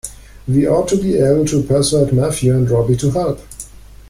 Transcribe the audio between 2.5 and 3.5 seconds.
and Robbie to help.